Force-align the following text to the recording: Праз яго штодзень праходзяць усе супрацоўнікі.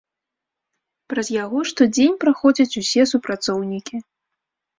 Праз 1.13 1.29
яго 1.43 1.59
штодзень 1.71 2.15
праходзяць 2.25 2.77
усе 2.83 3.01
супрацоўнікі. 3.13 3.95